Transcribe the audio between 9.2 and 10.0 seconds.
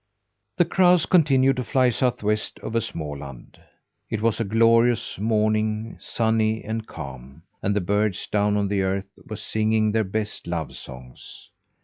were singing